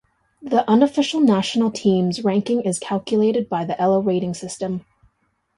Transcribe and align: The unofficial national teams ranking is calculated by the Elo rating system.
The 0.41 0.67
unofficial 0.67 1.19
national 1.19 1.69
teams 1.69 2.23
ranking 2.23 2.63
is 2.63 2.79
calculated 2.79 3.47
by 3.47 3.65
the 3.65 3.79
Elo 3.79 4.01
rating 4.01 4.33
system. 4.33 4.83